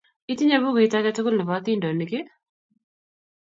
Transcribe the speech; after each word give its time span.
Itinye 0.31 0.57
pukuit 0.63 0.93
ake 0.97 1.11
tukul 1.15 1.35
nepo 1.37 1.53
atindyonik 1.57 2.11
ii? 2.19 2.29